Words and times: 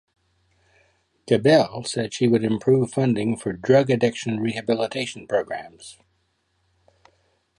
Gabel 1.27 1.83
said 1.83 2.11
she 2.11 2.27
would 2.27 2.43
improve 2.43 2.89
funding 2.91 3.37
for 3.37 3.53
drug 3.53 3.91
addiction 3.91 4.39
rehabilitation 4.39 5.27
programs. 5.27 5.99